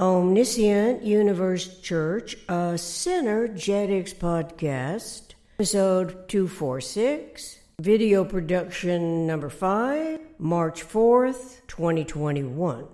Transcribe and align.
Omniscient 0.00 1.02
Universe 1.02 1.78
Church, 1.80 2.34
a 2.48 2.72
Synergetics 2.80 4.14
podcast, 4.14 5.34
episode 5.56 6.26
246, 6.26 7.58
video 7.78 8.24
production 8.24 9.26
number 9.26 9.50
5, 9.50 10.20
March 10.38 10.82
4th, 10.88 11.60
2021. 11.66 12.86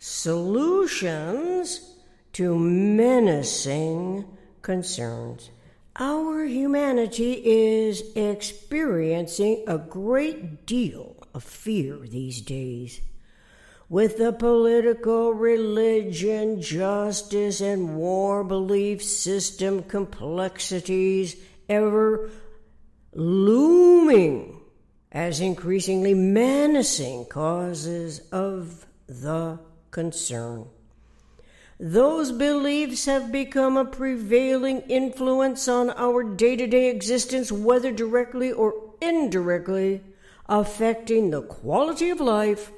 Solutions 0.00 1.94
to 2.32 2.58
menacing 2.58 4.24
concerns. 4.60 5.50
Our 5.94 6.44
humanity 6.44 7.34
is 7.34 8.02
experiencing 8.16 9.62
a 9.68 9.78
great 9.78 10.66
deal 10.66 11.18
of 11.32 11.44
fear 11.44 11.98
these 11.98 12.40
days 12.40 13.00
with 13.88 14.18
the 14.18 14.32
political, 14.32 15.32
religion, 15.32 16.60
justice, 16.60 17.60
and 17.60 17.96
war 17.96 18.44
belief 18.44 19.02
system 19.02 19.82
complexities 19.82 21.36
ever 21.68 22.30
looming 23.14 24.60
as 25.10 25.40
increasingly 25.40 26.12
menacing 26.12 27.24
causes 27.26 28.20
of 28.30 28.86
the 29.06 29.58
concern. 29.90 30.66
Those 31.80 32.32
beliefs 32.32 33.06
have 33.06 33.32
become 33.32 33.76
a 33.76 33.84
prevailing 33.84 34.80
influence 34.82 35.66
on 35.68 35.90
our 35.90 36.22
day 36.24 36.56
to 36.56 36.66
day 36.66 36.90
existence, 36.90 37.50
whether 37.50 37.92
directly 37.92 38.52
or 38.52 38.74
indirectly, 39.00 40.02
affecting 40.46 41.30
the 41.30 41.42
quality 41.42 42.10
of 42.10 42.20
life 42.20 42.72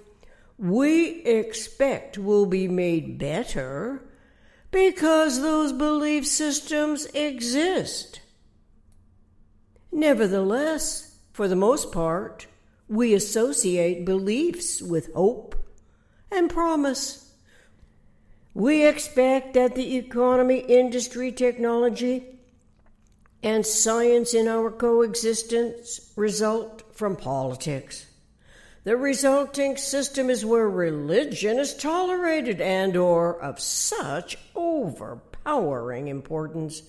we 0.61 1.23
expect 1.23 2.19
will 2.19 2.45
be 2.45 2.69
made 2.69 3.19
better 3.19 4.05
because 4.71 5.41
those 5.41 5.73
belief 5.73 6.27
systems 6.27 7.07
exist. 7.07 8.21
Nevertheless, 9.91 11.17
for 11.33 11.49
the 11.49 11.57
most 11.57 11.91
part, 11.93 12.47
we 12.89 13.15
associate 13.15 14.05
beliefs 14.05 14.83
with 14.83 15.13
hope 15.15 15.57
and 16.30 16.51
promise. 16.51 17.33
We 18.52 18.87
expect 18.87 19.55
that 19.55 19.74
the 19.74 19.97
economy, 19.97 20.59
industry, 20.59 21.33
technology, 21.33 22.39
and 23.43 23.65
science 23.65 24.35
in 24.35 24.47
our 24.47 24.71
coexistence 24.71 26.13
result 26.17 26.83
from 26.95 27.17
politics. 27.17 28.10
The 28.83 28.97
resulting 28.97 29.77
system 29.77 30.31
is 30.31 30.45
where 30.45 30.69
religion 30.69 31.59
is 31.59 31.75
tolerated 31.75 32.63
and 32.63 32.97
or 32.97 33.39
of 33.39 33.61
such 33.61 34.39
overpowering 34.55 36.09
importance. 36.09 36.83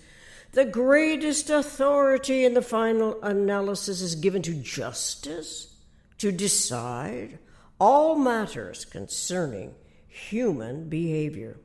The 0.53 0.64
greatest 0.64 1.50
authority 1.50 2.45
in 2.45 2.53
the 2.53 2.62
final 2.62 3.22
analysis 3.22 4.02
is 4.02 4.16
given 4.16 4.42
to 4.44 4.53
justice 4.53 5.75
to 6.19 6.31
decide 6.31 7.39
all 7.78 8.16
matters 8.16 8.86
concerning 8.86 9.75
human 10.08 10.88
behavior. 10.88 11.58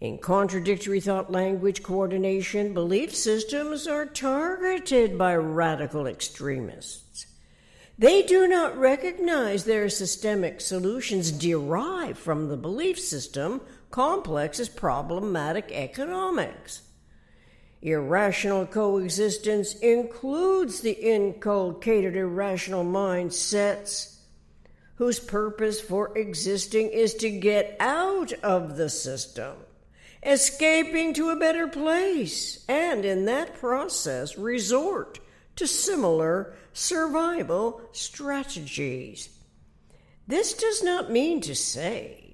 In 0.00 0.18
contradictory 0.18 1.00
thought 1.00 1.32
language 1.32 1.82
coordination, 1.82 2.72
belief 2.72 3.14
systems 3.14 3.86
are 3.86 4.06
targeted 4.06 5.18
by 5.18 5.34
radical 5.34 6.06
extremists 6.06 7.25
they 7.98 8.22
do 8.22 8.46
not 8.46 8.76
recognize 8.76 9.64
their 9.64 9.88
systemic 9.88 10.60
solutions 10.60 11.32
derive 11.32 12.18
from 12.18 12.48
the 12.48 12.56
belief 12.56 12.98
system 12.98 13.60
complex 13.90 14.60
as 14.60 14.68
problematic 14.68 15.70
economics. 15.72 16.82
Irrational 17.80 18.66
coexistence 18.66 19.74
includes 19.78 20.80
the 20.80 20.92
inculcated 20.92 22.16
irrational 22.16 22.84
mindsets 22.84 24.16
whose 24.96 25.20
purpose 25.20 25.80
for 25.80 26.16
existing 26.18 26.88
is 26.90 27.14
to 27.14 27.30
get 27.30 27.76
out 27.80 28.32
of 28.42 28.76
the 28.76 28.88
system, 28.88 29.54
escaping 30.22 31.14
to 31.14 31.30
a 31.30 31.36
better 31.36 31.68
place, 31.68 32.64
and 32.68 33.04
in 33.04 33.26
that 33.26 33.54
process 33.54 34.36
resort 34.36 35.20
to 35.56 35.66
similar 35.66 36.54
survival 36.72 37.80
strategies. 37.92 39.30
This 40.26 40.54
does 40.54 40.82
not 40.82 41.10
mean 41.10 41.40
to 41.42 41.54
say 41.54 42.26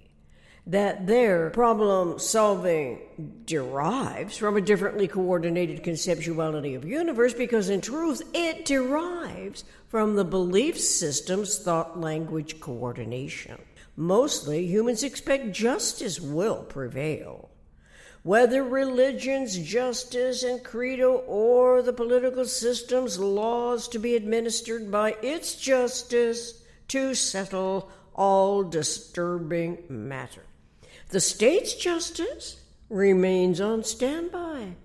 that 0.67 1.07
their 1.07 1.51
problem 1.51 2.19
solving 2.19 3.01
derives 3.45 4.37
from 4.37 4.57
a 4.57 4.61
differently 4.61 5.09
coordinated 5.09 5.83
conceptuality 5.83 6.77
of 6.77 6.85
universe 6.85 7.35
because 7.35 7.69
in 7.69 7.81
truth 7.81 8.23
it 8.33 8.65
derives 8.65 9.65
from 9.89 10.15
the 10.15 10.25
belief 10.25 10.79
system's 10.79 11.59
thought 11.59 11.99
language 11.99 12.61
coordination 12.61 13.59
mostly 13.97 14.65
humans 14.65 15.03
expect 15.03 15.51
justice 15.51 16.21
will 16.21 16.63
prevail 16.63 17.51
whether 18.23 18.63
religion's 18.63 19.59
justice 19.59 20.43
and 20.45 20.63
credo 20.63 21.17
or 21.27 21.83
the 21.83 21.93
political 21.93 22.45
system's 22.45 23.19
laws 23.19 23.89
to 23.89 23.99
be 23.99 24.15
administered 24.15 24.91
by 24.91 25.17
its 25.23 25.57
justice 25.57 26.63
to 26.87 27.15
settle 27.15 27.91
all 28.15 28.63
disturbing 28.63 29.79
matter. 29.89 30.45
The 31.09 31.21
state's 31.21 31.75
justice 31.75 32.61
remains 32.89 33.61
on 33.61 33.83
standby 33.83 34.77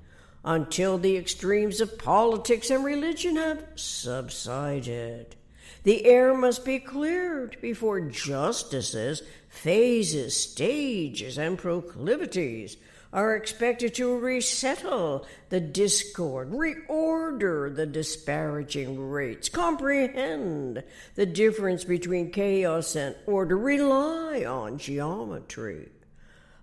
until 0.44 0.98
the 0.98 1.18
extremes 1.18 1.82
of 1.82 1.98
politics 1.98 2.70
and 2.70 2.84
religion 2.84 3.36
have 3.36 3.64
subsided. 3.76 5.36
The 5.84 6.06
air 6.06 6.34
must 6.34 6.66
be 6.66 6.80
cleared 6.80 7.58
before 7.62 8.02
justices, 8.02 9.22
phases, 9.50 10.42
stages, 10.42 11.38
and 11.38 11.58
proclivities 11.58 12.78
are 13.18 13.36
expected 13.36 13.96
to 13.96 14.16
resettle 14.16 15.26
the 15.50 15.60
discord, 15.60 16.52
reorder 16.52 17.76
the 17.76 17.88
disparaging 17.88 19.10
rates, 19.10 19.50
comprehend 19.50 20.84
the 21.16 21.26
difference 21.26 21.84
between 21.84 22.32
chaos 22.32 22.96
and 22.96 23.16
order, 23.26 23.58
rely 23.58 24.46
on 24.46 24.78
geometry 24.78 25.90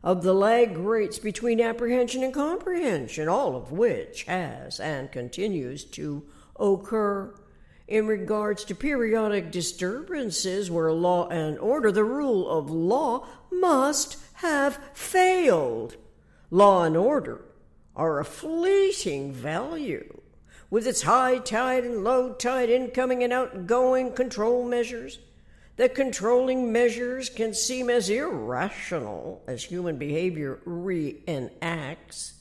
of 0.05 0.23
the 0.23 0.33
lag 0.33 0.79
rates 0.79 1.19
between 1.19 1.61
apprehension 1.61 2.23
and 2.23 2.33
comprehension, 2.33 3.27
all 3.27 3.57
of 3.57 3.73
which 3.73 4.23
has 4.23 4.79
and 4.79 5.11
continues 5.11 5.83
to 5.83 6.23
occur. 6.61 7.35
In 7.89 8.07
regards 8.07 8.63
to 8.67 8.77
periodic 8.77 9.51
disturbances 9.51 10.71
where 10.71 10.93
law 10.93 11.27
and 11.27 11.59
order, 11.59 11.91
the 11.91 12.05
rule 12.05 12.49
of 12.49 12.71
law 12.71 13.27
must 13.51 14.19
have 14.35 14.79
failed. 14.95 15.97
Law 16.55 16.85
and 16.85 16.97
order 16.97 17.41
are 17.97 18.21
a 18.21 18.25
fleeting 18.25 19.33
value. 19.33 20.21
With 20.71 20.87
its 20.87 21.03
high 21.03 21.39
tide 21.39 21.83
and 21.83 22.05
low 22.05 22.33
tide, 22.33 22.71
incoming 22.71 23.25
and 23.25 23.33
outgoing 23.33 24.13
control 24.13 24.65
measures, 24.65 25.19
the 25.75 25.89
controlling 25.89 26.71
measures 26.71 27.29
can 27.29 27.55
seem 27.55 27.91
as 27.91 28.09
irrational 28.09 29.43
as 29.49 29.65
human 29.65 29.97
behavior 29.99 30.61
reenacts, 30.65 32.35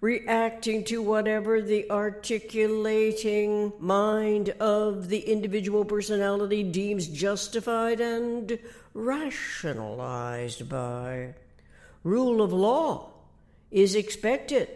reacting 0.00 0.82
to 0.84 1.02
whatever 1.02 1.60
the 1.60 1.90
articulating 1.90 3.74
mind 3.78 4.48
of 4.58 5.10
the 5.10 5.20
individual 5.20 5.84
personality 5.84 6.62
deems 6.62 7.08
justified 7.08 8.00
and 8.00 8.58
rationalized 8.94 10.66
by. 10.66 11.34
Rule 12.02 12.40
of 12.40 12.54
law 12.54 13.19
is 13.70 13.94
expected 13.94 14.68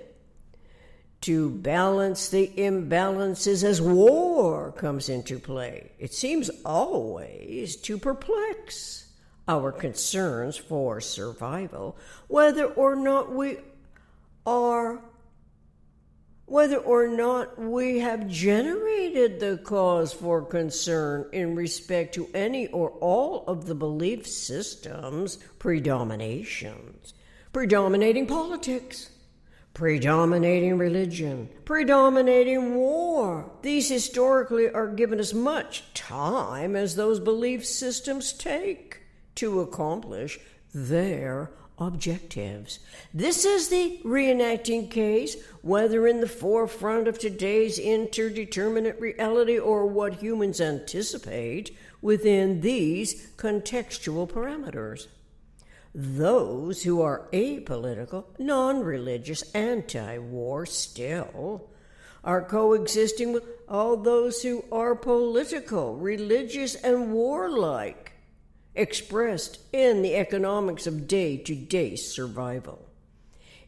to 1.22 1.48
balance 1.48 2.28
the 2.28 2.52
imbalances 2.56 3.64
as 3.64 3.80
war 3.80 4.72
comes 4.72 5.08
into 5.08 5.38
play. 5.38 5.92
It 5.98 6.12
seems 6.12 6.50
always 6.66 7.76
to 7.76 7.96
perplex 7.96 9.10
our 9.48 9.72
concerns 9.72 10.56
for 10.56 11.00
survival, 11.00 11.96
whether 12.28 12.66
or 12.66 12.94
not 12.94 13.32
we 13.32 13.56
are 14.44 15.02
whether 16.46 16.76
or 16.76 17.08
not 17.08 17.58
we 17.58 18.00
have 18.00 18.28
generated 18.28 19.40
the 19.40 19.56
cause 19.64 20.12
for 20.12 20.42
concern 20.42 21.26
in 21.32 21.56
respect 21.56 22.14
to 22.14 22.28
any 22.34 22.66
or 22.66 22.90
all 23.00 23.44
of 23.46 23.64
the 23.64 23.74
belief 23.74 24.26
systems 24.26 25.36
predominations 25.58 27.14
predominating 27.54 28.26
politics, 28.26 29.10
predominating 29.74 30.76
religion, 30.76 31.48
predominating 31.64 32.74
war. 32.74 33.48
These 33.62 33.88
historically 33.88 34.68
are 34.68 34.88
given 34.88 35.20
as 35.20 35.32
much 35.32 35.84
time 35.94 36.74
as 36.74 36.96
those 36.96 37.20
belief 37.20 37.64
systems 37.64 38.32
take 38.32 39.02
to 39.36 39.60
accomplish 39.60 40.40
their 40.74 41.52
objectives. 41.78 42.80
This 43.12 43.44
is 43.44 43.68
the 43.68 44.00
reenacting 44.04 44.90
case, 44.90 45.36
whether 45.62 46.08
in 46.08 46.20
the 46.20 46.28
forefront 46.28 47.06
of 47.06 47.20
today's 47.20 47.78
interdeterminate 47.78 49.00
reality 49.00 49.58
or 49.58 49.86
what 49.86 50.14
humans 50.14 50.60
anticipate 50.60 51.70
within 52.02 52.62
these 52.62 53.28
contextual 53.36 54.28
parameters. 54.28 55.06
Those 55.94 56.82
who 56.82 57.00
are 57.02 57.28
apolitical, 57.32 58.24
non 58.36 58.80
religious, 58.80 59.42
anti 59.54 60.18
war 60.18 60.66
still 60.66 61.70
are 62.24 62.42
coexisting 62.42 63.32
with 63.32 63.44
all 63.68 63.96
those 63.96 64.42
who 64.42 64.64
are 64.72 64.96
political, 64.96 65.94
religious, 65.96 66.74
and 66.74 67.12
warlike 67.12 68.12
expressed 68.74 69.60
in 69.72 70.02
the 70.02 70.16
economics 70.16 70.88
of 70.88 71.06
day 71.06 71.36
to 71.36 71.54
day 71.54 71.94
survival. 71.94 72.88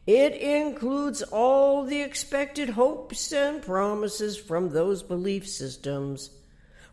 It 0.05 0.33
includes 0.35 1.21
all 1.21 1.85
the 1.85 2.01
expected 2.01 2.71
hopes 2.71 3.31
and 3.31 3.61
promises 3.61 4.37
from 4.37 4.69
those 4.69 5.01
belief 5.01 5.47
systems. 5.47 6.31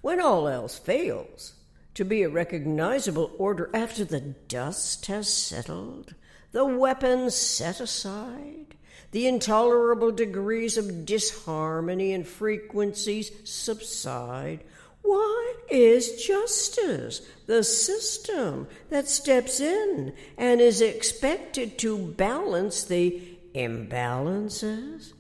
When 0.01 0.21
all 0.21 0.47
else 0.47 0.79
fails, 0.79 1.55
to 1.95 2.05
be 2.05 2.23
a 2.23 2.29
recognizable 2.29 3.31
order 3.39 3.71
after 3.73 4.05
the 4.05 4.21
dust 4.21 5.07
has 5.07 5.33
settled, 5.33 6.15
the 6.53 6.65
weapons 6.65 7.35
set 7.35 7.81
aside, 7.81 8.75
the 9.13 9.27
intolerable 9.27 10.11
degrees 10.11 10.77
of 10.77 11.07
disharmony 11.07 12.13
and 12.13 12.27
frequencies 12.27 13.31
subside, 13.45 14.65
what 15.03 15.57
is 15.71 16.25
justice? 16.25 17.21
The 17.47 17.63
system 17.63 18.67
that 18.89 19.07
steps 19.07 19.61
in 19.61 20.15
and 20.39 20.61
is 20.63 20.81
expected 20.81 21.79
to 21.81 21.99
balance 21.99 22.85
the 22.85 23.21
imbalances? 23.55 25.13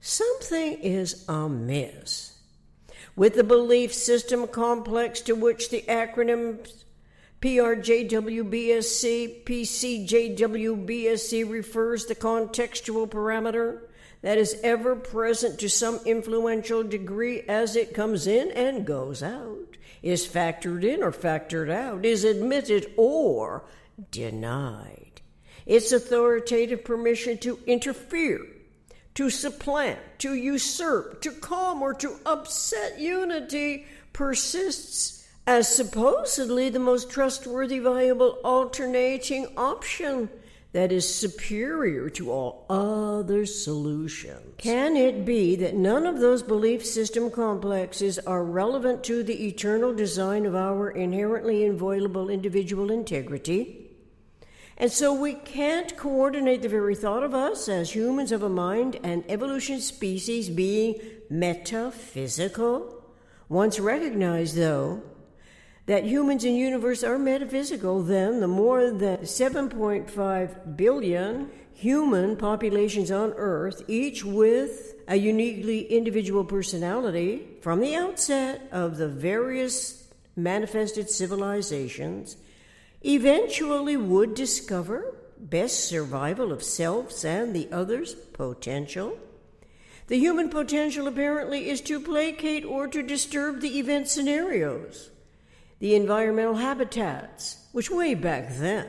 Something 0.00 0.74
is 0.80 1.24
amiss 1.28 2.31
with 3.16 3.34
the 3.34 3.44
belief 3.44 3.92
system 3.92 4.46
complex 4.46 5.20
to 5.20 5.34
which 5.34 5.70
the 5.70 5.82
acronyms 5.88 6.82
PRJWBSC, 7.42 9.44
PCJWBSC 9.44 11.50
refers 11.50 12.06
the 12.06 12.14
contextual 12.14 13.08
parameter 13.08 13.80
that 14.22 14.38
is 14.38 14.60
ever 14.62 14.94
present 14.94 15.58
to 15.58 15.68
some 15.68 15.98
influential 16.06 16.84
degree 16.84 17.40
as 17.48 17.74
it 17.74 17.92
comes 17.92 18.28
in 18.28 18.52
and 18.52 18.86
goes 18.86 19.24
out, 19.24 19.76
is 20.02 20.26
factored 20.26 20.84
in 20.84 21.02
or 21.02 21.10
factored 21.10 21.70
out, 21.70 22.06
is 22.06 22.22
admitted 22.22 22.92
or 22.96 23.64
denied. 24.12 25.20
Its 25.66 25.90
authoritative 25.90 26.84
permission 26.84 27.36
to 27.38 27.58
interfere, 27.66 28.46
to 29.14 29.30
supplant, 29.30 29.98
to 30.18 30.34
usurp, 30.34 31.20
to 31.22 31.30
calm, 31.30 31.82
or 31.82 31.94
to 31.94 32.16
upset 32.24 32.98
unity 32.98 33.86
persists 34.12 35.28
as 35.46 35.74
supposedly 35.74 36.70
the 36.70 36.78
most 36.78 37.10
trustworthy, 37.10 37.78
viable, 37.78 38.38
alternating 38.44 39.46
option 39.56 40.28
that 40.72 40.90
is 40.90 41.14
superior 41.14 42.08
to 42.08 42.30
all 42.30 42.64
other 42.70 43.44
solutions. 43.44 44.54
Can 44.56 44.96
it 44.96 45.26
be 45.26 45.56
that 45.56 45.74
none 45.74 46.06
of 46.06 46.20
those 46.20 46.42
belief 46.42 46.84
system 46.84 47.30
complexes 47.30 48.18
are 48.20 48.44
relevant 48.44 49.04
to 49.04 49.22
the 49.22 49.48
eternal 49.48 49.92
design 49.92 50.46
of 50.46 50.54
our 50.54 50.90
inherently 50.90 51.64
inviolable 51.64 52.30
individual 52.30 52.90
integrity? 52.90 53.81
And 54.82 54.90
so 54.90 55.14
we 55.14 55.34
can't 55.34 55.96
coordinate 55.96 56.62
the 56.62 56.68
very 56.68 56.96
thought 56.96 57.22
of 57.22 57.36
us 57.36 57.68
as 57.68 57.94
humans 57.94 58.32
of 58.32 58.42
a 58.42 58.48
mind 58.48 58.98
and 59.04 59.22
evolution 59.28 59.80
species 59.80 60.50
being 60.50 61.00
metaphysical? 61.30 63.04
Once 63.48 63.78
recognized, 63.78 64.56
though, 64.56 65.00
that 65.86 66.02
humans 66.02 66.42
and 66.42 66.56
universe 66.56 67.04
are 67.04 67.16
metaphysical, 67.16 68.02
then 68.02 68.40
the 68.40 68.48
more 68.48 68.90
than 68.90 69.18
7.5 69.18 70.76
billion 70.76 71.50
human 71.72 72.36
populations 72.36 73.12
on 73.12 73.34
Earth, 73.36 73.84
each 73.86 74.24
with 74.24 74.96
a 75.06 75.14
uniquely 75.14 75.86
individual 75.92 76.44
personality, 76.44 77.46
from 77.60 77.78
the 77.78 77.94
outset 77.94 78.68
of 78.72 78.96
the 78.96 79.06
various 79.06 80.08
manifested 80.34 81.08
civilizations, 81.08 82.36
eventually 83.04 83.96
would 83.96 84.34
discover 84.34 85.14
best 85.38 85.84
survival 85.84 86.52
of 86.52 86.62
selves 86.62 87.24
and 87.24 87.54
the 87.54 87.68
others' 87.72 88.14
potential. 88.14 89.18
The 90.06 90.18
human 90.18 90.48
potential 90.48 91.06
apparently 91.06 91.70
is 91.70 91.80
to 91.82 92.00
placate 92.00 92.64
or 92.64 92.86
to 92.88 93.02
disturb 93.02 93.60
the 93.60 93.78
event 93.78 94.08
scenarios 94.08 95.10
the 95.78 95.96
environmental 95.96 96.54
habitats, 96.54 97.66
which 97.72 97.90
way 97.90 98.14
back 98.14 98.54
then 98.54 98.88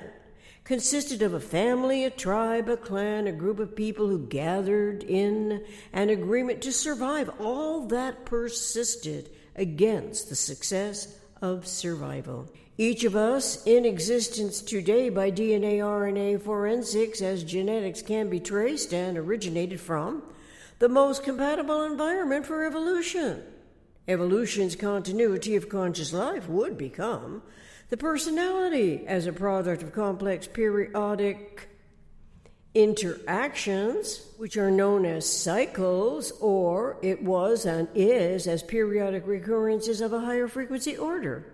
consisted 0.63 1.21
of 1.21 1.33
a 1.33 1.39
family, 1.39 2.05
a 2.05 2.09
tribe, 2.09 2.69
a 2.69 2.77
clan, 2.77 3.27
a 3.27 3.31
group 3.31 3.59
of 3.59 3.75
people 3.75 4.07
who 4.07 4.27
gathered 4.27 5.03
in 5.03 5.63
an 5.91 6.09
agreement 6.09 6.61
to 6.61 6.71
survive. 6.71 7.29
All 7.39 7.87
that 7.87 8.25
persisted 8.25 9.29
against 9.55 10.29
the 10.29 10.35
success 10.35 11.17
of 11.41 11.67
survival. 11.67 12.49
Each 12.77 13.03
of 13.03 13.15
us 13.15 13.63
in 13.67 13.85
existence 13.85 14.59
today 14.59 15.09
by 15.09 15.29
DNA 15.29 15.77
RNA 15.77 16.41
forensics 16.41 17.21
as 17.21 17.43
genetics 17.43 18.01
can 18.01 18.31
be 18.31 18.39
traced 18.39 18.91
and 18.95 19.15
originated 19.15 19.79
from 19.79 20.23
the 20.79 20.89
most 20.89 21.23
compatible 21.23 21.83
environment 21.83 22.47
for 22.47 22.65
evolution. 22.65 23.43
Evolution's 24.07 24.75
continuity 24.75 25.55
of 25.55 25.69
conscious 25.69 26.13
life 26.13 26.49
would 26.49 26.75
become 26.75 27.43
the 27.89 27.97
personality 27.97 29.05
as 29.05 29.27
a 29.27 29.33
product 29.33 29.83
of 29.83 29.93
complex 29.93 30.47
periodic 30.47 31.69
interactions, 32.73 34.25
which 34.37 34.57
are 34.57 34.71
known 34.71 35.05
as 35.05 35.31
cycles, 35.31 36.31
or 36.41 36.97
it 37.03 37.21
was 37.21 37.67
and 37.67 37.87
is 37.93 38.47
as 38.47 38.63
periodic 38.63 39.27
recurrences 39.27 40.01
of 40.01 40.11
a 40.11 40.21
higher 40.21 40.47
frequency 40.47 40.97
order. 40.97 41.52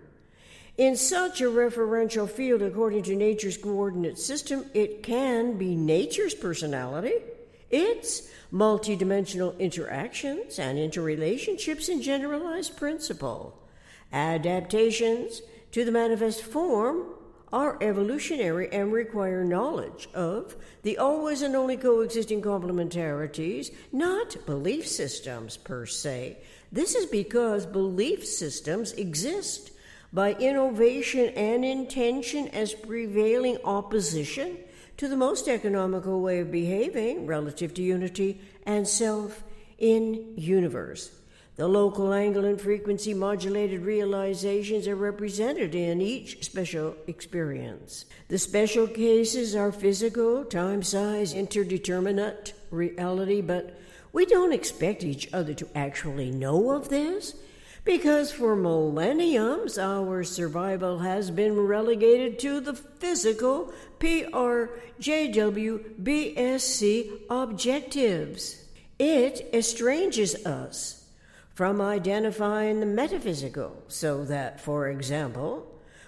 In 0.79 0.95
such 0.95 1.41
a 1.41 1.51
referential 1.51 2.29
field, 2.29 2.61
according 2.61 3.03
to 3.03 3.13
nature's 3.13 3.57
coordinate 3.57 4.17
system, 4.17 4.63
it 4.73 5.03
can 5.03 5.57
be 5.57 5.75
nature's 5.75 6.33
personality 6.33 7.15
its 7.69 8.29
multidimensional 8.53 9.59
interactions 9.59 10.57
and 10.57 10.77
interrelationships 10.79 11.89
in 11.89 12.01
generalized 12.01 12.77
principle. 12.77 13.61
Adaptations 14.13 15.41
to 15.73 15.83
the 15.83 15.91
manifest 15.91 16.43
form 16.43 17.07
are 17.51 17.77
evolutionary 17.81 18.71
and 18.71 18.93
require 18.93 19.43
knowledge 19.43 20.07
of 20.13 20.55
the 20.83 20.97
always 20.97 21.41
and 21.41 21.57
only 21.57 21.75
coexisting 21.75 22.41
complementarities, 22.41 23.69
not 23.91 24.37
belief 24.45 24.87
systems 24.87 25.57
per 25.57 25.85
se. 25.85 26.37
This 26.71 26.95
is 26.95 27.05
because 27.05 27.65
belief 27.65 28.25
systems 28.25 28.93
exist 28.93 29.71
by 30.11 30.33
innovation 30.33 31.29
and 31.35 31.63
intention 31.63 32.47
as 32.49 32.73
prevailing 32.73 33.57
opposition 33.63 34.57
to 34.97 35.07
the 35.07 35.15
most 35.15 35.47
economical 35.47 36.21
way 36.21 36.39
of 36.39 36.51
behaving 36.51 37.25
relative 37.25 37.73
to 37.73 37.81
unity 37.81 38.41
and 38.65 38.87
self 38.87 39.43
in 39.77 40.33
universe. 40.35 41.11
The 41.55 41.67
local 41.67 42.13
angle 42.13 42.45
and 42.45 42.59
frequency 42.59 43.13
modulated 43.13 43.81
realizations 43.81 44.87
are 44.87 44.95
represented 44.95 45.75
in 45.75 46.01
each 46.01 46.43
special 46.45 46.95
experience. 47.05 48.05
The 48.29 48.37
special 48.37 48.87
cases 48.87 49.55
are 49.55 49.73
physical, 49.73 50.45
time 50.45 50.83
size, 50.83 51.33
interdeterminate 51.33 52.53
reality, 52.71 53.41
but 53.41 53.77
we 54.13 54.25
don't 54.25 54.53
expect 54.53 55.03
each 55.03 55.31
other 55.33 55.53
to 55.53 55.67
actually 55.75 56.31
know 56.31 56.71
of 56.71 56.87
this 56.87 57.35
because 57.83 58.31
for 58.31 58.55
millenniums 58.55 59.77
our 59.77 60.23
survival 60.23 60.99
has 60.99 61.31
been 61.31 61.59
relegated 61.59 62.39
to 62.39 62.59
the 62.59 62.73
physical 62.73 63.73
PRJWBSC 63.99 64.69
objectives. 67.29 68.63
It 68.97 69.49
estranges 69.53 70.45
us 70.45 71.05
from 71.53 71.81
identifying 71.81 72.79
the 72.79 72.85
metaphysical, 72.85 73.83
so 73.87 74.23
that, 74.25 74.61
for 74.61 74.87
example, 74.87 75.65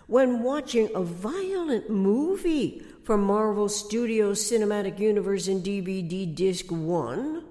when 0.08 0.44
watching 0.44 0.90
a 0.96 1.02
violent 1.02 1.90
movie 1.90 2.82
from 3.04 3.24
Marvel 3.24 3.68
Studios 3.68 4.42
Cinematic 4.42 5.00
Universe 5.00 5.48
in 5.48 5.62
DVD 5.62 6.34
Disc 6.34 6.72
1, 6.72 7.44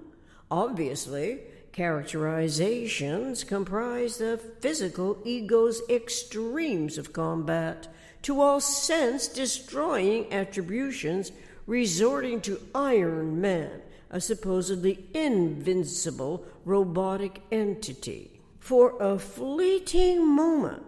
obviously, 0.49 1.41
characterizations 1.71 3.43
comprise 3.43 4.17
the 4.17 4.37
physical 4.59 5.17
ego's 5.23 5.81
extremes 5.89 6.97
of 6.97 7.13
combat 7.13 7.87
to 8.21 8.41
all 8.41 8.59
sense 8.59 9.27
destroying 9.27 10.31
attributions, 10.31 11.31
resorting 11.65 12.41
to 12.41 12.61
Iron 12.75 13.41
Man, 13.41 13.81
a 14.09 14.21
supposedly 14.21 15.07
invincible 15.13 16.45
robotic 16.65 17.41
entity. 17.51 18.41
For 18.59 18.95
a 19.01 19.17
fleeting 19.17 20.27
moment, 20.27 20.83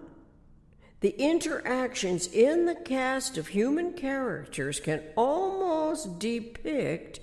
the 0.99 1.15
interactions 1.17 2.27
in 2.27 2.65
the 2.65 2.75
cast 2.75 3.37
of 3.37 3.47
human 3.47 3.93
characters 3.93 4.79
can 4.79 5.01
almost 5.17 6.19
depict 6.19 7.19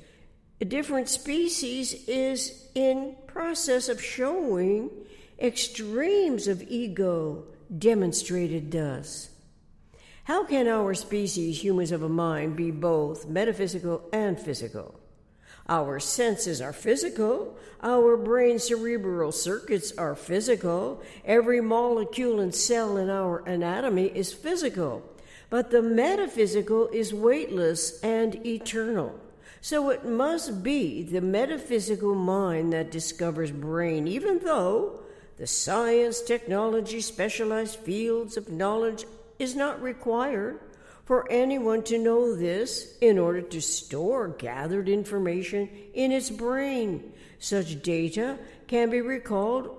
a 0.61 0.65
different 0.65 1.09
species 1.09 1.95
is 2.07 2.69
in 2.75 3.17
process 3.27 3.89
of 3.89 4.03
showing 4.03 4.91
extremes 5.39 6.49
of 6.49 6.63
ego 6.69 7.45
demonstrated 7.79 8.71
thus. 8.71 9.31
How 10.25 10.45
can 10.45 10.69
our 10.69 10.93
species, 10.95 11.65
humans 11.65 11.93
of 11.93 12.03
a 12.03 12.09
mind, 12.09 12.57
be 12.57 12.71
both 12.71 13.27
metaphysical 13.27 14.03
and 14.13 14.39
physical? 14.39 15.01
Our 15.69 15.99
senses 15.99 16.61
are 16.61 16.73
physical. 16.73 17.57
Our 17.83 18.17
brain 18.17 18.59
cerebral 18.59 19.33
circuits 19.33 19.93
are 19.97 20.15
physical. 20.15 21.03
Every 21.25 21.61
molecule 21.61 22.41
and 22.41 22.55
cell 22.55 22.97
in 22.97 23.09
our 23.09 23.39
anatomy 23.47 24.07
is 24.15 24.33
physical. 24.33 25.03
But 25.49 25.71
the 25.71 25.83
metaphysical 25.83 26.89
is 26.89 27.15
weightless 27.15 28.01
and 28.03 28.45
eternal. 28.45 29.19
So 29.61 29.91
it 29.91 30.05
must 30.05 30.63
be 30.63 31.03
the 31.03 31.21
metaphysical 31.21 32.15
mind 32.15 32.73
that 32.73 32.91
discovers 32.91 33.51
brain, 33.51 34.09
even 34.09 34.39
though 34.39 35.01
the 35.37 35.47
science, 35.47 36.21
technology, 36.21 37.01
specialized 37.01 37.77
fields 37.77 38.37
of 38.37 38.51
knowledge 38.51 39.05
is 39.39 39.55
not 39.55 39.83
required 39.83 40.61
for 41.05 41.31
anyone 41.31 41.83
to 41.83 41.99
know 41.99 42.37
this 42.37 42.97
in 43.01 43.19
order 43.19 43.43
to 43.43 43.61
store 43.61 44.29
gathered 44.29 44.89
information 44.89 45.69
in 45.93 46.13
its 46.13 46.31
brain. 46.31 47.13
Such 47.39 47.83
data 47.83 48.39
can 48.69 48.91
be 48.91 49.01
recalled 49.01 49.77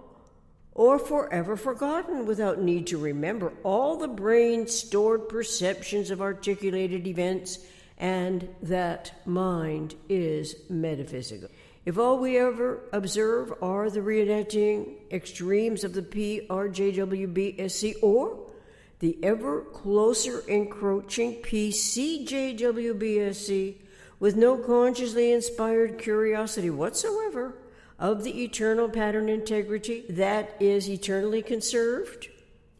or 0.74 1.00
forever 1.00 1.56
forgotten 1.56 2.26
without 2.26 2.62
need 2.62 2.88
to 2.88 2.98
remember 2.98 3.54
all 3.64 3.98
the 3.98 4.08
brain 4.08 4.68
stored 4.68 5.30
perceptions 5.30 6.12
of 6.12 6.22
articulated 6.22 7.08
events, 7.08 7.60
and 8.02 8.50
that 8.64 9.14
mind 9.26 9.96
is 10.10 10.56
metaphysical. 10.70 11.48
If 11.86 11.98
all 12.00 12.18
we 12.18 12.38
ever 12.38 12.82
observe 12.92 13.54
are 13.62 13.90
the 13.90 14.02
reenacting 14.02 14.96
extremes 15.12 15.84
of 15.84 15.94
the 15.94 16.02
PRJWBSC 16.02 17.96
or 18.02 18.40
the 19.00 19.18
ever 19.24 19.62
closer 19.62 20.44
encroaching 20.48 21.42
PCJWBSC 21.44 23.76
with 24.20 24.36
no 24.36 24.58
consciously 24.58 25.32
inspired 25.32 26.00
curiosity 26.00 26.72
whatsoever 26.72 27.54
of 28.00 28.24
the 28.24 28.44
eternal 28.44 28.90
pattern 28.90 29.30
integrity 29.30 30.06
that 30.10 30.56
is 30.60 30.90
eternally 30.90 31.44
conserved 31.44 32.30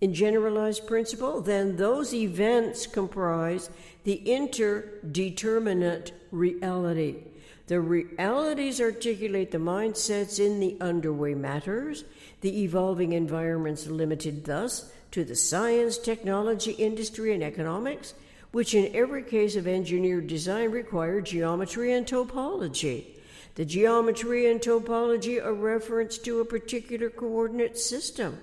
in 0.02 0.14
generalized 0.16 0.88
principle, 0.88 1.42
then 1.42 1.76
those 1.76 2.14
events 2.14 2.88
comprise 2.88 3.70
the 4.04 4.22
interdeterminate 4.26 6.12
reality. 6.32 7.24
The 7.68 7.80
realities 7.80 8.82
articulate 8.82 9.52
the 9.52 9.58
mindsets 9.58 10.40
in 10.40 10.60
the 10.60 10.76
underway 10.82 11.36
matters, 11.36 12.04
the 12.42 12.64
evolving 12.64 13.14
environments 13.14 13.88
limited 13.88 14.44
thus 14.44 14.92
to 15.12 15.24
the 15.24 15.36
science, 15.36 15.98
technology, 15.98 16.72
industry, 16.72 17.34
and 17.34 17.44
economics, 17.44 18.14
which 18.52 18.74
in 18.74 18.94
every 18.96 19.24
case 19.24 19.56
of 19.56 19.68
engineered 19.68 20.28
design 20.28 20.72
require 20.72 21.22
geometry 21.22 21.94
and 21.94 22.06
topology. 22.06 23.06
The 23.56 23.66
geometry 23.66 24.50
and 24.50 24.60
topology 24.60 25.44
are 25.44 25.54
reference 25.54 26.18
to 26.20 26.40
a 26.40 26.46
particular 26.46 27.10
coordinate 27.10 27.78
system. 27.78 28.40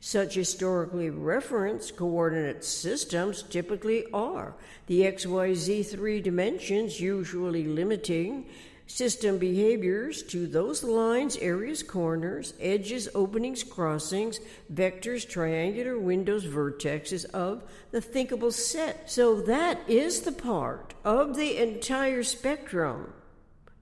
Such 0.00 0.34
historically 0.34 1.10
referenced 1.10 1.96
coordinate 1.96 2.64
systems 2.64 3.42
typically 3.42 4.06
are 4.12 4.54
the 4.86 5.02
XYZ 5.02 5.86
three 5.86 6.20
dimensions, 6.20 7.00
usually 7.00 7.64
limiting 7.64 8.46
system 8.86 9.38
behaviors 9.38 10.22
to 10.22 10.46
those 10.46 10.82
lines, 10.82 11.36
areas, 11.38 11.82
corners, 11.82 12.54
edges, 12.58 13.08
openings, 13.14 13.62
crossings, 13.62 14.40
vectors, 14.72 15.28
triangular 15.28 15.98
windows, 15.98 16.44
vertexes 16.44 17.24
of 17.26 17.62
the 17.90 18.00
thinkable 18.00 18.50
set. 18.50 19.10
So 19.10 19.42
that 19.42 19.80
is 19.88 20.22
the 20.22 20.32
part 20.32 20.94
of 21.04 21.36
the 21.36 21.58
entire 21.58 22.22
spectrum 22.22 23.12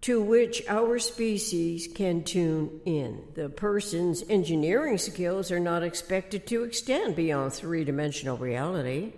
to 0.07 0.21
which 0.21 0.63
our 0.69 1.01
species 1.01 1.89
can 1.93 2.23
tune 2.23 2.81
in. 2.85 3.21
The 3.35 3.49
person's 3.49 4.23
engineering 4.29 4.99
skills 4.99 5.51
are 5.51 5.59
not 5.59 5.83
expected 5.83 6.47
to 6.47 6.63
extend 6.63 7.17
beyond 7.17 7.53
three 7.53 7.83
dimensional 7.83 8.37
reality. 8.37 9.15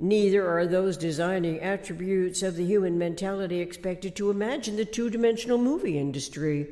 Neither 0.00 0.50
are 0.50 0.66
those 0.66 0.96
designing 0.96 1.60
attributes 1.60 2.42
of 2.42 2.56
the 2.56 2.64
human 2.64 2.98
mentality 2.98 3.60
expected 3.60 4.16
to 4.16 4.30
imagine 4.30 4.74
the 4.74 4.84
two 4.84 5.10
dimensional 5.10 5.58
movie 5.58 5.96
industry 5.96 6.66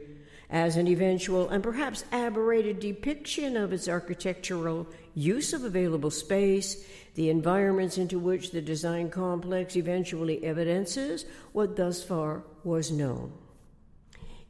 as 0.51 0.77
an 0.77 0.89
eventual 0.89 1.49
and 1.51 1.63
perhaps 1.63 2.05
aberrated 2.11 2.81
depiction 2.81 3.57
of 3.57 3.73
its 3.73 3.89
architectural 3.89 4.87
use 5.15 5.53
of 5.53 5.65
available 5.65 6.11
space, 6.11 6.87
the 7.15 7.29
environments 7.29 7.99
into 7.99 8.19
which 8.19 8.51
the 8.51 8.63
design 8.63 9.11
complex 9.11 9.77
eventually 9.77 10.43
evidences 10.45 11.27
what 11.53 11.77
thus 11.77 12.03
far 12.03 12.43
was 12.65 12.91
known. 12.91 13.33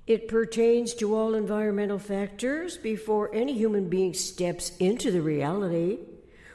It 0.06 0.28
pertains 0.28 0.94
to 0.94 1.14
all 1.14 1.34
environmental 1.34 1.98
factors 1.98 2.78
before 2.78 3.34
any 3.34 3.52
human 3.52 3.88
being 3.88 4.14
steps 4.14 4.72
into 4.78 5.10
the 5.10 5.20
reality 5.20 5.98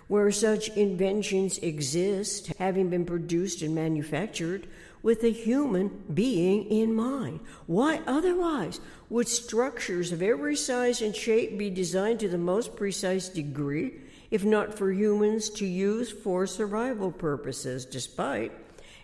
where 0.07 0.31
such 0.31 0.69
inventions 0.69 1.57
exist, 1.59 2.47
having 2.59 2.89
been 2.89 3.05
produced 3.05 3.61
and 3.61 3.73
manufactured 3.73 4.67
with 5.03 5.23
a 5.23 5.29
human 5.29 6.03
being 6.11 6.63
in 6.71 6.95
mind. 6.95 7.41
Why 7.67 8.01
otherwise 8.07 8.79
would 9.09 9.27
structures 9.27 10.11
of 10.11 10.23
every 10.23 10.55
size 10.55 11.01
and 11.01 11.15
shape 11.15 11.57
be 11.57 11.69
designed 11.69 12.21
to 12.21 12.29
the 12.29 12.37
most 12.37 12.75
precise 12.75 13.29
degree, 13.29 13.99
if 14.31 14.43
not 14.43 14.73
for 14.73 14.91
humans 14.91 15.49
to 15.51 15.65
use 15.65 16.09
for 16.11 16.47
survival 16.47 17.11
purposes, 17.11 17.85
despite 17.85 18.53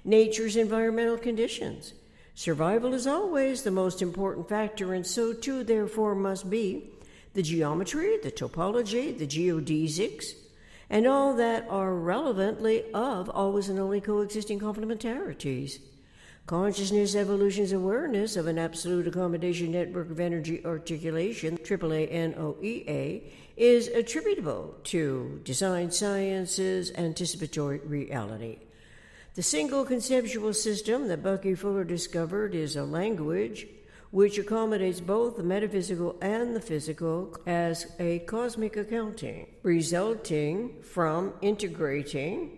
nature's 0.05 0.55
environmental 0.55 1.17
conditions? 1.17 1.93
Survival 2.33 2.93
is 2.93 3.05
always 3.05 3.63
the 3.63 3.69
most 3.69 4.01
important 4.01 4.47
factor, 4.47 4.93
and 4.93 5.05
so 5.05 5.33
too, 5.33 5.63
therefore, 5.65 6.15
must 6.15 6.49
be 6.49 6.89
the 7.33 7.43
geometry, 7.43 8.17
the 8.23 8.31
topology, 8.31 9.15
the 9.15 9.27
geodesics, 9.27 10.35
and 10.89 11.05
all 11.05 11.33
that 11.35 11.67
are 11.69 11.93
relevantly 11.93 12.83
of 12.93 13.29
always 13.29 13.69
and 13.69 13.79
only 13.79 14.01
coexisting 14.01 14.59
complementarities. 14.59 15.79
Consciousness 16.47 17.13
evolution's 17.15 17.73
awareness 17.73 18.35
of 18.35 18.47
an 18.47 18.57
absolute 18.57 19.07
accommodation 19.07 19.71
network 19.71 20.09
of 20.09 20.19
energy 20.19 20.65
articulation, 20.65 21.57
AAA 21.59 22.11
NOEA, 22.11 23.21
is 23.55 23.87
attributable 23.89 24.75
to 24.85 25.41
design 25.43 25.91
science's 25.91 26.91
anticipatory 26.95 27.77
reality. 27.79 28.57
The 29.35 29.43
single 29.43 29.85
conceptual 29.85 30.53
system 30.53 31.07
that 31.09 31.21
Bucky 31.21 31.53
Fuller 31.53 31.83
discovered 31.83 32.55
is 32.55 32.75
a 32.75 32.83
language 32.83 33.67
which 34.11 34.39
accommodates 34.39 34.99
both 34.99 35.37
the 35.37 35.43
metaphysical 35.43 36.17
and 36.21 36.55
the 36.55 36.61
physical 36.61 37.37
as 37.45 37.93
a 37.99 38.19
cosmic 38.19 38.75
accounting, 38.75 39.45
resulting 39.61 40.81
from 40.81 41.33
integrating 41.41 42.57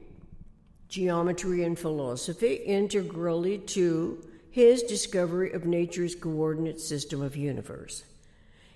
geometry 0.88 1.64
and 1.64 1.78
philosophy 1.78 2.54
integrally 2.56 3.58
to 3.58 4.22
his 4.50 4.84
discovery 4.84 5.52
of 5.52 5.66
nature's 5.66 6.16
coordinate 6.16 6.80
system 6.80 7.22
of 7.22 7.36
universe. 7.36 8.04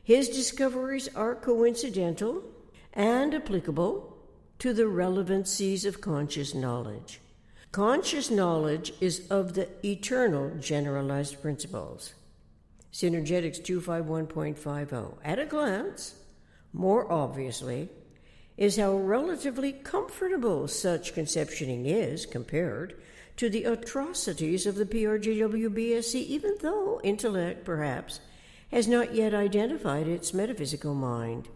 His 0.03 0.29
discoveries 0.29 1.09
are 1.15 1.35
coincidental 1.35 2.43
and 2.93 3.33
applicable 3.33 4.17
to 4.59 4.73
the 4.73 4.87
relevancies 4.87 5.83
of 5.83 5.99
conscious 5.99 6.53
knowledge. 6.53 7.19
Conscious 7.71 8.31
knowledge 8.31 8.93
is 9.01 9.27
of 9.29 9.53
the 9.53 9.67
eternal 9.85 10.51
generalized 10.59 11.41
principles. 11.41 12.13
Synergetics 12.95 13.59
251.50. 13.59 15.17
At 15.21 15.37
a 15.37 15.45
glance, 15.45 16.15
more 16.71 17.11
obviously, 17.11 17.89
is 18.55 18.77
how 18.77 18.95
relatively 18.95 19.73
comfortable 19.73 20.69
such 20.69 21.13
conceptioning 21.13 21.87
is 21.87 22.25
compared 22.25 22.95
to 23.35 23.49
the 23.49 23.65
atrocities 23.65 24.65
of 24.65 24.75
the 24.75 24.85
PRJWBSC, 24.85 26.15
even 26.15 26.55
though 26.61 27.01
intellect, 27.03 27.65
perhaps, 27.65 28.21
has 28.71 28.87
not 28.87 29.13
yet 29.13 29.33
identified 29.33 30.07
its 30.07 30.33
metaphysical 30.33 30.95
mind 30.95 31.49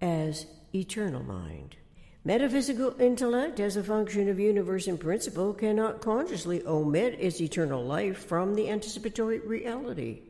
as 0.00 0.46
eternal 0.74 1.22
mind. 1.22 1.76
Metaphysical 2.24 2.98
intellect, 2.98 3.60
as 3.60 3.76
a 3.76 3.84
function 3.84 4.30
of 4.30 4.40
universe 4.40 4.86
and 4.86 4.98
principle, 4.98 5.52
cannot 5.52 6.00
consciously 6.00 6.62
omit 6.66 7.20
its 7.20 7.38
eternal 7.38 7.84
life 7.84 8.24
from 8.24 8.54
the 8.54 8.70
anticipatory 8.70 9.40
reality. 9.40 10.22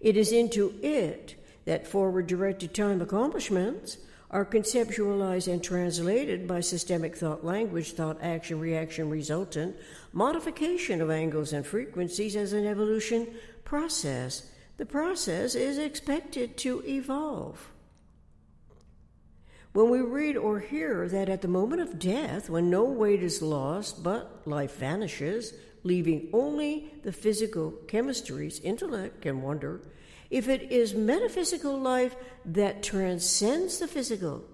It 0.00 0.16
is 0.16 0.32
into 0.32 0.74
it 0.82 1.34
that 1.64 1.86
forward 1.86 2.26
directed 2.26 2.74
time 2.74 3.00
accomplishments 3.00 3.98
are 4.30 4.44
conceptualized 4.44 5.50
and 5.50 5.62
translated 5.62 6.48
by 6.48 6.60
systemic 6.60 7.16
thought 7.16 7.44
language, 7.44 7.92
thought 7.92 8.18
action, 8.20 8.58
reaction, 8.58 9.08
resultant, 9.08 9.76
modification 10.12 11.00
of 11.00 11.10
angles 11.10 11.52
and 11.52 11.64
frequencies 11.64 12.36
as 12.36 12.52
an 12.52 12.66
evolution 12.66 13.28
process. 13.64 14.50
The 14.76 14.86
process 14.86 15.54
is 15.54 15.78
expected 15.78 16.56
to 16.58 16.82
evolve. 16.86 17.70
When 19.76 19.90
we 19.90 20.00
read 20.00 20.38
or 20.38 20.58
hear 20.58 21.06
that 21.06 21.28
at 21.28 21.42
the 21.42 21.48
moment 21.48 21.82
of 21.82 21.98
death, 21.98 22.48
when 22.48 22.70
no 22.70 22.84
weight 22.84 23.22
is 23.22 23.42
lost 23.42 24.02
but 24.02 24.40
life 24.46 24.78
vanishes, 24.78 25.52
leaving 25.82 26.30
only 26.32 26.94
the 27.02 27.12
physical 27.12 27.72
chemistries, 27.84 28.58
intellect 28.64 29.20
can 29.20 29.42
wonder 29.42 29.82
if 30.30 30.48
it 30.48 30.72
is 30.72 30.94
metaphysical 30.94 31.78
life 31.78 32.16
that 32.46 32.82
transcends 32.82 33.78
the 33.78 33.86
physical. 33.86 34.46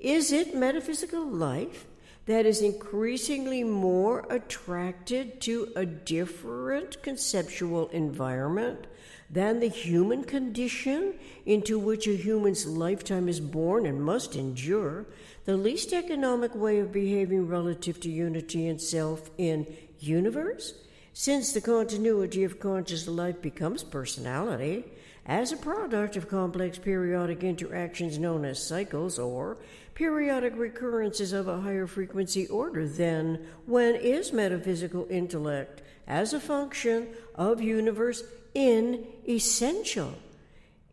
Is 0.00 0.32
it 0.32 0.52
metaphysical 0.52 1.24
life 1.24 1.86
that 2.24 2.44
is 2.44 2.60
increasingly 2.60 3.62
more 3.62 4.26
attracted 4.28 5.40
to 5.42 5.72
a 5.76 5.86
different 5.86 7.00
conceptual 7.04 7.86
environment 7.90 8.88
than 9.30 9.60
the 9.60 9.68
human 9.68 10.24
condition 10.24 11.14
into 11.44 11.78
which 11.78 12.06
a 12.06 12.16
human's 12.16 12.66
lifetime 12.66 13.28
is 13.28 13.40
born 13.40 13.86
and 13.86 14.02
must 14.02 14.36
endure, 14.36 15.06
the 15.44 15.56
least 15.56 15.92
economic 15.92 16.54
way 16.54 16.78
of 16.78 16.92
behaving 16.92 17.48
relative 17.48 18.00
to 18.00 18.10
unity 18.10 18.68
and 18.68 18.80
self 18.80 19.30
in 19.38 19.66
universe, 19.98 20.74
since 21.12 21.52
the 21.52 21.60
continuity 21.60 22.44
of 22.44 22.60
conscious 22.60 23.08
life 23.08 23.40
becomes 23.40 23.82
personality, 23.82 24.84
as 25.28 25.50
a 25.50 25.56
product 25.56 26.16
of 26.16 26.28
complex 26.28 26.78
periodic 26.78 27.42
interactions 27.42 28.18
known 28.18 28.44
as 28.44 28.64
cycles 28.64 29.18
or 29.18 29.56
periodic 29.94 30.56
recurrences 30.56 31.32
of 31.32 31.48
a 31.48 31.60
higher 31.60 31.86
frequency 31.86 32.46
order, 32.46 32.86
then 32.86 33.44
when 33.64 33.96
is 33.96 34.32
metaphysical 34.32 35.06
intellect 35.10 35.82
as 36.06 36.32
a 36.32 36.38
function 36.38 37.08
of 37.34 37.60
universe 37.60 38.22
in 38.56 39.06
essential? 39.28 40.14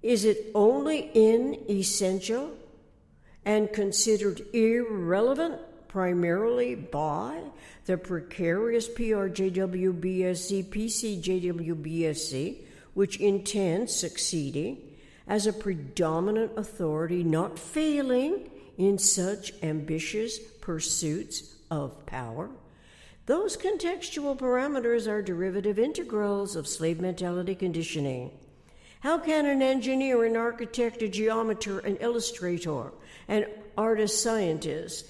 Is 0.01 0.25
it 0.25 0.51
only 0.53 1.09
in 1.13 1.63
essential 1.69 2.51
and 3.45 3.71
considered 3.71 4.41
irrelevant 4.53 5.61
primarily 5.87 6.75
by 6.75 7.39
the 7.85 7.97
precarious 7.97 8.89
PRJWBSC, 8.89 10.65
PCJWBSC, 10.65 12.57
which 12.93 13.17
intends 13.21 13.95
succeeding 13.95 14.77
as 15.25 15.47
a 15.47 15.53
predominant 15.53 16.51
authority, 16.57 17.23
not 17.23 17.57
failing 17.57 18.49
in 18.77 18.97
such 18.97 19.53
ambitious 19.63 20.37
pursuits 20.59 21.55
of 21.71 22.05
power? 22.05 22.49
Those 23.25 23.55
contextual 23.55 24.37
parameters 24.37 25.07
are 25.07 25.21
derivative 25.21 25.79
integrals 25.79 26.57
of 26.57 26.67
slave 26.67 26.99
mentality 26.99 27.55
conditioning. 27.55 28.31
How 28.99 29.17
can 29.17 29.45
an 29.45 29.61
engineer, 29.61 30.25
an 30.25 30.35
architect, 30.35 31.01
a 31.01 31.07
geometer, 31.07 31.79
an 31.79 31.95
illustrator, 31.97 32.91
an 33.29 33.45
artist 33.77 34.21
scientist, 34.21 35.05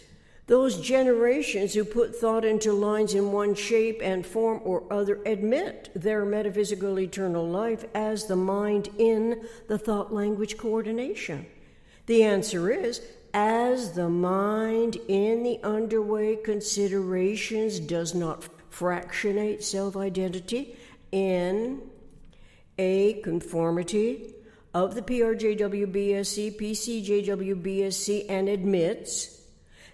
those 0.46 0.80
generations 0.80 1.74
who 1.74 1.84
put 1.84 2.16
thought 2.16 2.46
into 2.46 2.72
lines 2.74 3.16
in 3.16 3.32
one 3.32 3.56
shape 3.56 4.00
and 4.04 4.26
form 4.26 4.62
or 4.64 4.84
other 4.94 5.20
admit 5.26 5.90
their 5.96 6.24
metaphysical 6.24 7.00
eternal 7.00 7.48
life 7.48 7.86
as 7.96 8.28
the 8.28 8.36
mind 8.36 8.90
in 9.00 9.48
the 9.68 9.78
thought 9.80 10.14
language 10.14 10.58
coordination? 10.58 11.48
The 12.06 12.24
answer 12.24 12.70
is 12.70 13.02
as 13.34 13.94
the 13.94 14.10
mind 14.10 14.98
in 15.08 15.44
the 15.44 15.60
underway 15.64 16.36
considerations 16.36 17.80
does 17.80 18.14
not 18.14 18.48
fractionate 18.70 19.64
self 19.64 19.98
identity 19.98 20.78
in 21.12 21.82
a 22.78 23.14
conformity 23.22 24.34
of 24.74 24.96
the 24.96 25.02
PRJWBSC, 25.02 26.58
PCJWBSC, 26.60 28.26
and 28.30 28.50
admits 28.50 29.42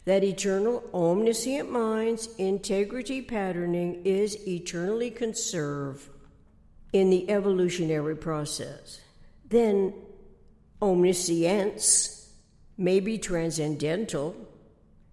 that 0.06 0.24
eternal 0.24 0.84
omniscient 0.94 1.70
mind's 1.70 2.28
integrity 2.38 3.22
patterning 3.22 4.02
is 4.06 4.48
eternally 4.48 5.12
conserved 5.12 6.10
in 6.94 7.10
the 7.10 7.30
evolutionary 7.30 8.16
process. 8.16 9.02
Then 9.50 9.94
omniscience 10.82 12.19
may 12.80 13.00
be 13.00 13.18
transcendental 13.18 14.36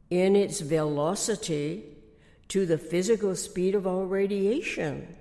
in 0.09 0.37
its 0.37 0.61
velocity 0.61 1.85
to 2.49 2.65
the 2.65 2.79
physical 2.79 3.35
speed 3.35 3.75
of 3.75 3.87
all 3.87 4.07
radiation, 4.07 5.17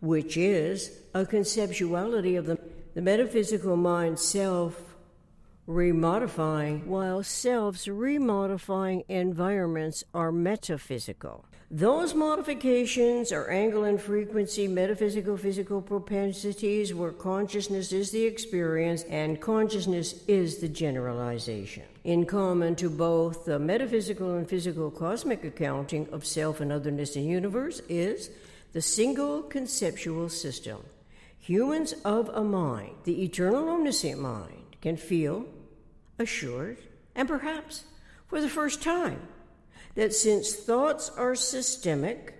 which 0.00 0.36
is 0.36 0.90
a 1.14 1.24
conceptuality 1.24 2.36
of 2.36 2.46
the, 2.46 2.58
the 2.94 3.00
metaphysical 3.00 3.76
mind 3.76 4.18
self 4.18 4.96
remodifying, 5.68 6.84
while 6.84 7.22
selves 7.22 7.86
remodifying 7.86 9.04
environments 9.08 10.04
are 10.12 10.32
metaphysical. 10.32 11.46
Those 11.76 12.14
modifications 12.14 13.32
are 13.32 13.50
angle 13.50 13.82
and 13.82 14.00
frequency, 14.00 14.68
metaphysical 14.68 15.36
physical 15.36 15.82
propensities, 15.82 16.94
where 16.94 17.10
consciousness 17.10 17.90
is 17.90 18.12
the 18.12 18.22
experience 18.22 19.02
and 19.10 19.40
consciousness 19.40 20.22
is 20.28 20.58
the 20.58 20.68
generalization. 20.68 21.82
In 22.04 22.26
common 22.26 22.76
to 22.76 22.88
both 22.88 23.44
the 23.44 23.58
metaphysical 23.58 24.36
and 24.36 24.48
physical 24.48 24.88
cosmic 24.88 25.42
accounting 25.42 26.08
of 26.12 26.24
self 26.24 26.60
and 26.60 26.70
otherness 26.70 27.16
in 27.16 27.24
universe 27.24 27.80
is 27.88 28.30
the 28.72 28.80
single 28.80 29.42
conceptual 29.42 30.28
system. 30.28 30.78
Humans 31.40 31.94
of 32.04 32.28
a 32.28 32.44
mind, 32.44 32.94
the 33.02 33.24
eternal 33.24 33.68
omniscient 33.68 34.20
mind, 34.20 34.76
can 34.80 34.96
feel 34.96 35.44
assured, 36.20 36.78
and 37.16 37.26
perhaps 37.26 37.82
for 38.28 38.40
the 38.40 38.48
first 38.48 38.80
time, 38.80 39.20
that 39.94 40.14
since 40.14 40.54
thoughts 40.54 41.10
are 41.10 41.34
systemic, 41.34 42.34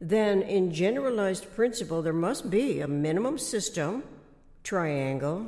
then 0.00 0.42
in 0.42 0.72
generalized 0.72 1.54
principle 1.54 2.02
there 2.02 2.12
must 2.12 2.50
be 2.50 2.80
a 2.80 2.88
minimum 2.88 3.38
system, 3.38 4.02
triangle, 4.62 5.46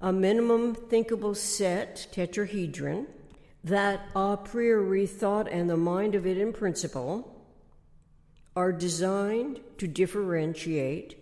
a 0.00 0.12
minimum 0.12 0.74
thinkable 0.74 1.34
set, 1.34 2.06
tetrahedron, 2.12 3.06
that 3.64 4.00
a 4.14 4.36
priori 4.36 5.06
thought 5.06 5.48
and 5.50 5.68
the 5.68 5.76
mind 5.76 6.14
of 6.14 6.26
it 6.26 6.38
in 6.38 6.52
principle 6.52 7.34
are 8.54 8.72
designed 8.72 9.60
to 9.78 9.86
differentiate 9.86 11.16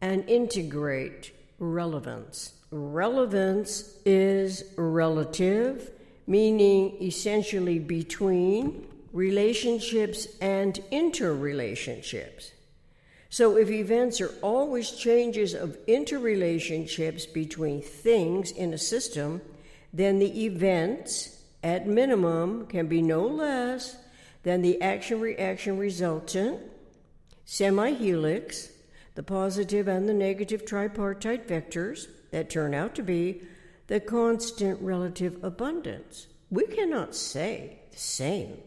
and 0.00 0.28
integrate 0.28 1.32
relevance. 1.58 2.54
Relevance 2.70 3.96
is 4.04 4.64
relative, 4.76 5.90
meaning 6.26 6.96
essentially 7.02 7.78
between 7.78 8.86
relationships 9.12 10.26
and 10.40 10.80
interrelationships. 10.92 12.50
So, 13.28 13.56
if 13.56 13.70
events 13.70 14.20
are 14.20 14.34
always 14.42 14.90
changes 14.90 15.54
of 15.54 15.78
interrelationships 15.86 17.32
between 17.32 17.80
things 17.80 18.50
in 18.50 18.74
a 18.74 18.78
system, 18.78 19.40
then 19.92 20.18
the 20.18 20.44
events, 20.46 21.40
at 21.62 21.86
minimum, 21.86 22.66
can 22.66 22.88
be 22.88 23.02
no 23.02 23.26
less 23.26 23.96
than 24.42 24.62
the 24.62 24.82
action 24.82 25.20
reaction 25.20 25.78
resultant, 25.78 26.60
semi 27.44 27.92
helix, 27.92 28.70
the 29.14 29.22
positive 29.22 29.86
and 29.86 30.08
the 30.08 30.14
negative 30.14 30.64
tripartite 30.64 31.46
vectors 31.46 32.06
that 32.30 32.50
turn 32.50 32.74
out 32.74 32.94
to 32.94 33.02
be 33.02 33.42
the 33.86 34.00
constant 34.00 34.80
relative 34.80 35.42
abundance. 35.44 36.26
We 36.50 36.66
cannot 36.66 37.14
say 37.14 37.78
the 37.90 37.98
same 37.98 38.58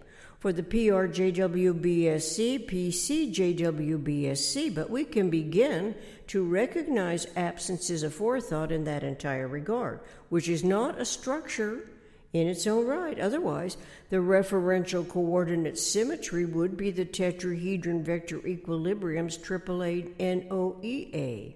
for 0.43 0.51
the 0.51 0.61
PRJWBSC, 0.61 2.67
PCJWBSC, 2.67 4.75
but 4.75 4.89
we 4.89 5.05
can 5.05 5.29
begin 5.29 5.95
to 6.27 6.43
recognize 6.43 7.27
absences 7.37 8.03
of 8.03 8.13
forethought 8.13 8.69
in 8.69 8.83
that 8.83 9.05
entire 9.05 9.47
regard, 9.47 10.01
which 10.27 10.49
is 10.49 10.61
not 10.61 10.99
a 10.99 11.05
structure 11.05 11.87
in 12.33 12.49
its 12.49 12.67
own 12.67 12.85
right. 12.85 13.21
Otherwise, 13.21 13.77
the 14.09 14.17
referential 14.17 15.07
coordinate 15.07 15.79
symmetry 15.79 16.43
would 16.43 16.75
be 16.75 16.91
the 16.91 17.05
tetrahedron 17.05 18.03
vector 18.03 18.45
equilibrium's 18.45 19.37
AAA 19.37 20.13
NOEA. 20.17 21.53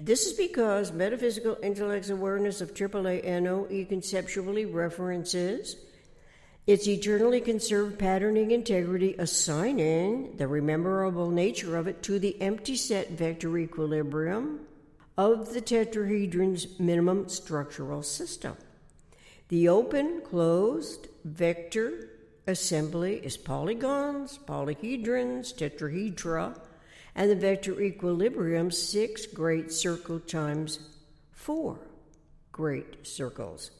This 0.00 0.26
is 0.26 0.32
because 0.32 0.90
metaphysical 0.90 1.56
intellect's 1.62 2.10
awareness 2.10 2.60
of 2.60 2.74
AAA 2.74 3.22
NOE 3.42 3.84
conceptually 3.84 4.64
references 4.64 5.76
its 6.66 6.88
eternally 6.88 7.40
conserved 7.40 7.98
patterning 7.98 8.50
integrity, 8.50 9.14
assigning 9.18 10.36
the 10.36 10.48
rememberable 10.48 11.30
nature 11.30 11.76
of 11.76 11.86
it 11.86 12.02
to 12.02 12.18
the 12.18 12.40
empty 12.42 12.74
set 12.74 13.10
vector 13.12 13.56
equilibrium 13.56 14.60
of 15.16 15.54
the 15.54 15.60
tetrahedron's 15.60 16.78
minimum 16.80 17.28
structural 17.28 18.02
system. 18.02 18.56
The 19.48 19.68
open 19.68 20.22
closed 20.22 21.06
vector 21.24 22.10
assembly 22.48 23.18
is 23.24 23.36
polygons, 23.36 24.38
polyhedrons, 24.44 25.54
tetrahedra, 25.54 26.58
and 27.14 27.30
the 27.30 27.36
vector 27.36 27.80
equilibrium 27.80 28.70
six 28.72 29.24
great 29.24 29.72
circle 29.72 30.18
times 30.18 30.80
four 31.30 31.78
great 32.50 33.06
circles. 33.06 33.70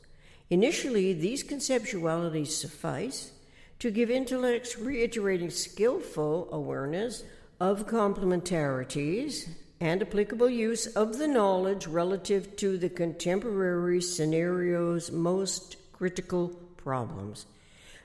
Initially, 0.51 1.13
these 1.13 1.43
conceptualities 1.43 2.49
suffice 2.49 3.33
to 3.79 3.91
give 3.91 4.11
intellects 4.11 4.79
reiterating 4.79 5.51
skillful 5.51 6.49
awareness 6.53 7.25
of 7.59 7.87
complementarities 7.87 9.49
and 9.81 10.03
applicable 10.03 10.49
use 10.49 10.87
of 10.87 11.19
the 11.19 11.29
knowledge 11.29 11.87
relative 11.87 12.57
to 12.57 12.79
the 12.79 12.89
contemporary 12.89 14.01
scenario's 14.01 15.11
most 15.11 15.77
critical 15.93 16.49
problems. 16.77 17.47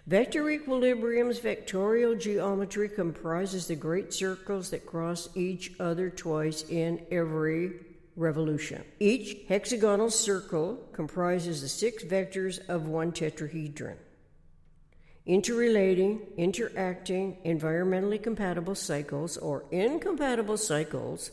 Vector 0.08 0.50
equilibrium's 0.50 1.40
vectorial 1.40 2.20
geometry 2.20 2.90
comprises 2.90 3.68
the 3.68 3.76
great 3.76 4.14
circles 4.14 4.72
that 4.72 4.86
cross 4.86 5.30
each 5.36 5.72
other 5.80 6.10
twice 6.10 6.64
in 6.70 7.06
every 7.12 7.74
revolution. 8.22 8.84
Each 9.00 9.38
hexagonal 9.48 10.10
circle 10.10 10.88
comprises 10.94 11.62
the 11.62 11.68
six 11.68 12.04
vectors 12.04 12.60
of 12.70 12.88
one 12.88 13.12
tetrahedron. 13.12 13.98
Interrelating, 15.26 16.22
interacting, 16.38 17.38
environmentally 17.46 18.22
compatible 18.22 18.76
cycles 18.76 19.38
or 19.38 19.66
incompatible 19.72 20.58
cycles 20.58 21.32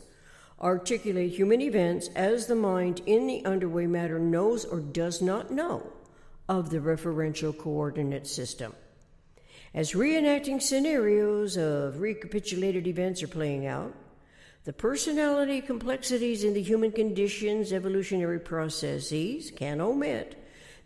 articulate 0.61 1.31
human 1.31 1.61
events 1.61 2.09
as 2.15 2.47
the 2.47 2.55
mind 2.55 3.01
in 3.05 3.27
the 3.27 3.45
underway 3.45 3.87
matter 3.87 4.19
knows 4.19 4.65
or 4.65 4.79
does 4.79 5.21
not 5.21 5.51
know 5.51 5.91
of 6.49 6.69
the 6.69 6.79
referential 6.79 7.57
coordinate 7.57 8.27
system. 8.27 8.73
As 9.73 9.93
reenacting 9.93 10.61
scenarios 10.61 11.55
of 11.55 12.01
recapitulated 12.01 12.87
events 12.87 13.21
are 13.23 13.27
playing 13.27 13.67
out, 13.67 13.93
the 14.65 14.73
personality 14.73 15.61
complexities 15.61 16.43
in 16.43 16.53
the 16.53 16.61
human 16.61 16.91
condition's 16.91 17.71
evolutionary 17.71 18.39
processes 18.39 19.51
can 19.55 19.79
omit 19.79 20.35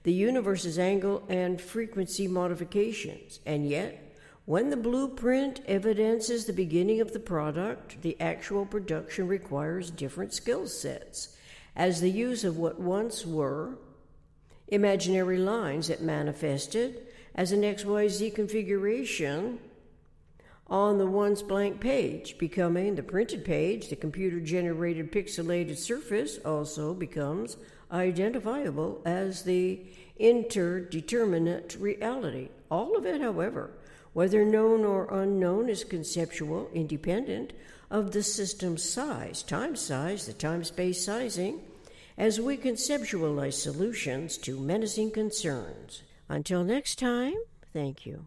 the 0.04 0.14
universe's 0.14 0.78
angle 0.78 1.24
and 1.30 1.60
frequency 1.60 2.28
modifications, 2.28 3.40
and 3.46 3.68
yet, 3.68 4.16
when 4.46 4.70
the 4.70 4.78
blueprint 4.78 5.62
evidences 5.68 6.46
the 6.46 6.54
beginning 6.54 7.00
of 7.00 7.14
the 7.14 7.20
product, 7.20 8.02
the 8.02 8.20
actual 8.20 8.66
production 8.66 9.28
requires 9.28 9.90
different 9.90 10.34
skill 10.34 10.68
sets, 10.68 11.38
as 11.76 12.02
the 12.02 12.12
use 12.12 12.44
of 12.44 12.58
what 12.58 12.80
once 12.80 13.26
were 13.26 13.78
imaginary 14.68 15.38
lines 15.38 15.88
that 15.88 16.02
manifested 16.02 17.08
as 17.36 17.52
an 17.52 17.62
XYZ 17.62 18.36
configuration 18.36 19.60
on 20.68 20.98
the 20.98 21.06
once 21.06 21.42
blank 21.42 21.80
page, 21.80 22.38
becoming 22.38 22.96
the 22.96 23.04
printed 23.04 23.44
page, 23.44 23.90
the 23.90 23.96
computer 23.96 24.40
generated 24.40 25.12
pixelated 25.12 25.78
surface 25.78 26.38
also 26.46 26.94
becomes 26.94 27.58
identifiable 27.92 29.02
as 29.06 29.44
the 29.44 29.80
interdeterminate 30.20 31.80
reality. 31.80 32.50
All 32.72 32.96
of 32.98 33.06
it, 33.06 33.22
however, 33.22 33.72
whether 34.14 34.46
known 34.46 34.86
or 34.86 35.08
unknown, 35.12 35.70
is 35.70 35.84
conceptual, 35.84 36.70
independent 36.74 37.54
of 37.92 38.12
the 38.12 38.24
system's 38.24 38.84
size, 38.84 39.44
time 39.44 39.76
size, 39.76 40.26
the 40.26 40.34
time 40.34 40.64
space 40.64 41.04
sizing, 41.04 41.62
as 42.18 42.40
we 42.40 42.58
conceptualize 42.58 43.54
solutions 43.54 44.38
to 44.38 44.60
menacing 44.60 45.12
concerns. 45.12 46.04
Until 46.30 46.64
next 46.64 47.00
time, 47.00 47.36
thank 47.74 48.06
you. 48.06 48.26